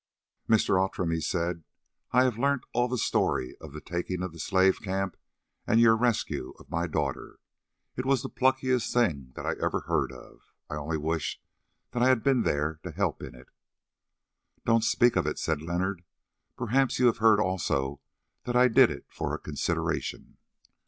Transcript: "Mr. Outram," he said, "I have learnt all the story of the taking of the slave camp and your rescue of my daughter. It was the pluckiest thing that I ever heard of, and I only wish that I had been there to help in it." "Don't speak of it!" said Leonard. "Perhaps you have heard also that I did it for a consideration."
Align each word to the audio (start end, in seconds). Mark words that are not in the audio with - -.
"Mr. 0.49 0.81
Outram," 0.81 1.11
he 1.11 1.21
said, 1.21 1.63
"I 2.11 2.23
have 2.23 2.35
learnt 2.39 2.63
all 2.73 2.87
the 2.87 2.97
story 2.97 3.55
of 3.61 3.71
the 3.71 3.79
taking 3.79 4.23
of 4.23 4.31
the 4.33 4.39
slave 4.39 4.81
camp 4.81 5.15
and 5.67 5.79
your 5.79 5.95
rescue 5.95 6.55
of 6.57 6.71
my 6.71 6.87
daughter. 6.87 7.37
It 7.95 8.03
was 8.07 8.23
the 8.23 8.29
pluckiest 8.29 8.91
thing 8.91 9.31
that 9.35 9.45
I 9.45 9.51
ever 9.61 9.81
heard 9.81 10.11
of, 10.11 10.39
and 10.71 10.79
I 10.79 10.81
only 10.81 10.97
wish 10.97 11.39
that 11.91 12.01
I 12.01 12.07
had 12.07 12.23
been 12.23 12.41
there 12.41 12.79
to 12.81 12.89
help 12.89 13.21
in 13.21 13.35
it." 13.35 13.49
"Don't 14.65 14.83
speak 14.83 15.15
of 15.15 15.27
it!" 15.27 15.37
said 15.37 15.61
Leonard. 15.61 16.03
"Perhaps 16.57 16.97
you 16.97 17.05
have 17.05 17.17
heard 17.19 17.39
also 17.39 17.99
that 18.45 18.55
I 18.55 18.69
did 18.69 18.89
it 18.89 19.05
for 19.07 19.35
a 19.35 19.39
consideration." 19.39 20.37